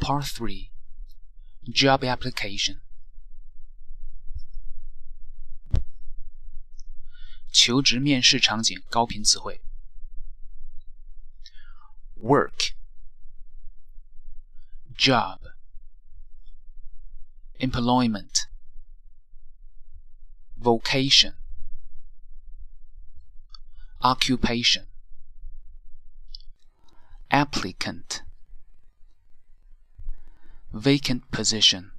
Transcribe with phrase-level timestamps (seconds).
[0.00, 0.70] Part 3
[1.64, 2.80] Job Application
[7.50, 9.60] 求职面试场景高频词汇
[12.22, 12.74] Work
[14.96, 15.40] Job
[17.58, 18.46] Employment
[20.58, 21.34] Vocation
[24.00, 24.86] Occupation
[27.30, 28.22] Applicant
[30.73, 31.91] vacant position.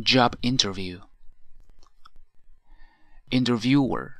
[0.00, 1.00] Job interview.
[3.30, 4.14] Interviewer.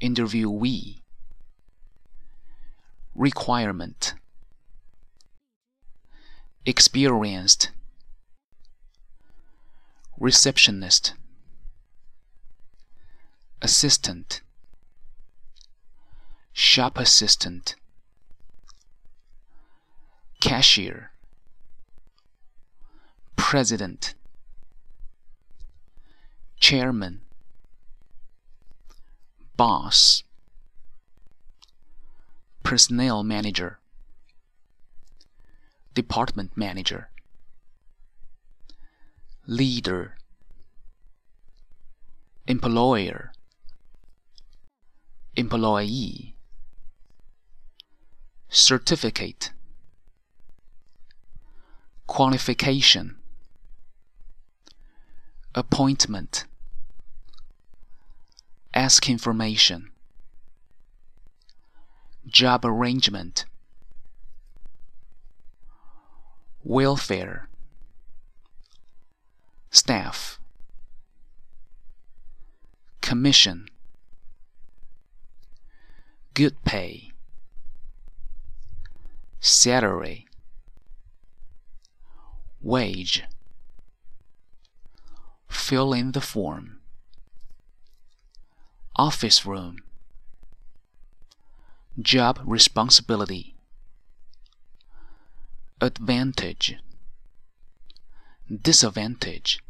[0.00, 1.02] Interviewee.
[3.14, 4.14] Requirement.
[6.64, 7.70] Experienced.
[10.18, 11.14] Receptionist.
[13.62, 14.42] Assistant.
[16.52, 17.76] Shop assistant
[20.46, 21.10] cashier
[23.34, 24.14] president
[26.60, 27.20] chairman
[29.56, 30.22] boss
[32.62, 33.80] personnel manager
[35.94, 37.08] department manager
[39.48, 40.14] leader
[42.46, 43.32] employer
[45.34, 46.36] employee
[48.48, 49.50] certificate
[52.06, 53.16] qualification
[55.54, 56.44] appointment
[58.74, 59.90] ask information
[62.26, 63.44] job arrangement
[66.62, 67.48] welfare
[69.70, 70.38] staff
[73.00, 73.68] commission
[76.34, 77.10] good pay
[79.40, 80.26] salary
[82.66, 83.22] wage.
[85.48, 86.80] Fill in the form.
[88.96, 89.78] Office room.
[92.00, 93.54] Job responsibility.
[95.80, 96.76] Advantage.
[98.50, 99.60] Disadvantage.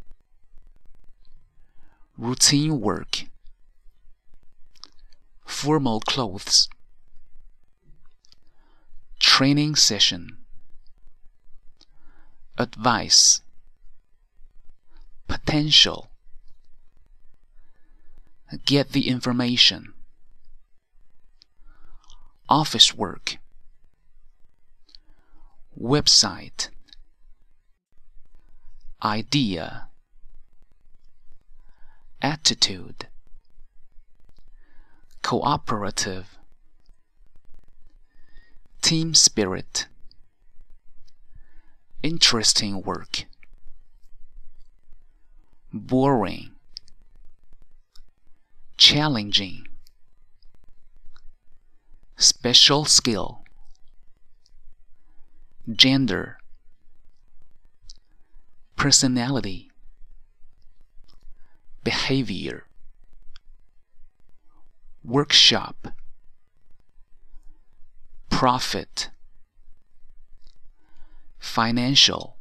[2.16, 3.24] Routine work.
[5.44, 6.68] Formal clothes.
[9.20, 10.45] Training session
[12.58, 13.42] advice
[15.26, 16.08] potential.
[18.64, 19.92] Get the information.
[22.48, 23.38] Office work.
[25.78, 26.68] Website.
[29.04, 29.88] Idea.
[32.22, 33.08] Attitude.
[35.22, 36.38] Cooperative.
[38.80, 39.88] Team spirit
[42.06, 43.24] interesting work.
[45.72, 46.52] Boring.
[48.76, 49.66] Challenging.
[52.16, 53.42] Special skill.
[55.68, 56.38] Gender.
[58.76, 59.72] Personality.
[61.82, 62.66] Behavior.
[65.02, 65.88] Workshop.
[68.30, 69.10] Profit
[71.46, 72.36] financial.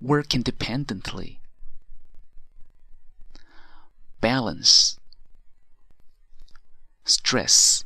[0.00, 1.40] Work independently.
[4.20, 4.98] Balance.
[7.04, 7.84] Stress.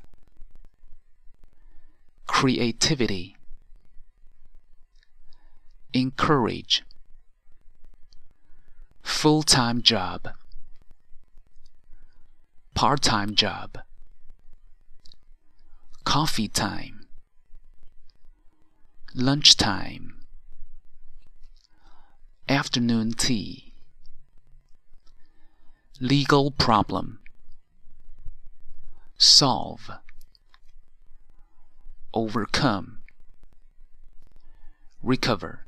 [2.27, 3.37] Creativity.
[5.93, 6.83] Encourage.
[9.03, 10.31] Full-time job.
[12.75, 13.79] Part-time job.
[16.05, 16.96] Coffee time
[19.17, 20.13] lunchtime.
[22.51, 23.73] Afternoon tea.
[26.01, 27.21] Legal problem.
[29.17, 29.91] Solve.
[32.13, 32.99] Overcome.
[35.03, 35.66] Recover